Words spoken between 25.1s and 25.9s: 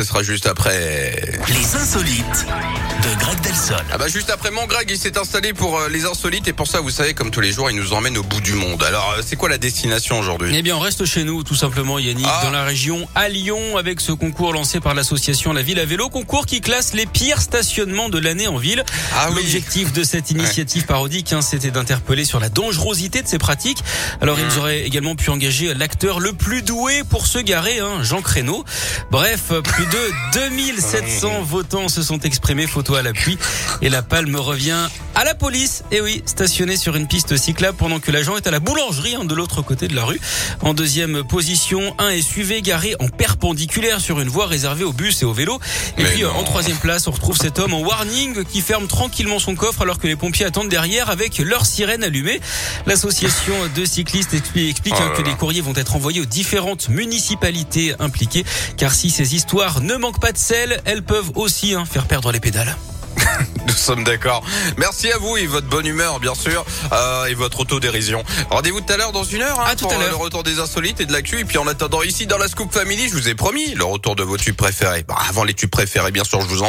pu engager